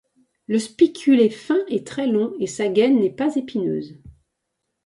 Le 0.47 0.57
spicule 0.57 1.19
est 1.21 1.29
fin 1.29 1.59
et 1.67 1.83
très 1.83 2.07
long, 2.07 2.33
et 2.39 2.47
sa 2.47 2.69
gaine 2.69 2.99
n'est 2.99 3.13
pas 3.13 3.35
épineuse. 3.35 3.99